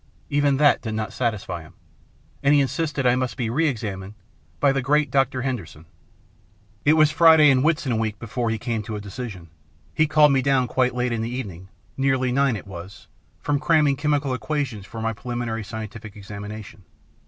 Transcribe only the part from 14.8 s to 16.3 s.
for my Preliminary Scientific